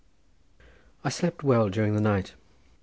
I 1.03 1.09
slept 1.09 1.43
well 1.43 1.69
during 1.69 1.93
the 1.93 2.01
night. 2.01 2.33